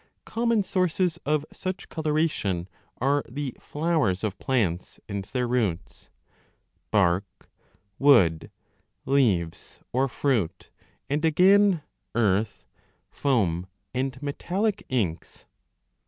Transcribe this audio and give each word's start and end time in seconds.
Common 0.25 0.63
sources 0.63 1.19
of 1.27 1.45
such 1.53 1.87
coloration 1.87 2.67
are 2.99 3.23
the 3.29 3.55
flowers 3.59 4.23
of 4.23 4.39
plants 4.39 4.99
and 5.07 5.23
their 5.25 5.47
roots, 5.47 6.09
bark, 6.89 7.51
wood, 7.99 8.49
leaves, 9.05 9.79
or 9.93 10.07
fruit, 10.07 10.71
and 11.07 11.21
20 11.21 11.27
again, 11.27 11.81
earth, 12.15 12.65
foam, 13.11 13.67
and 13.93 14.19
metallic 14.23 14.83
inks. 14.89 15.45